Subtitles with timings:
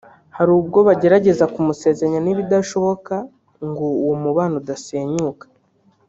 [0.37, 3.13] hari ubwo bagerageza kumusezeranya n’ibidashoboka
[3.67, 5.45] ngo uwo mubano udasenyuka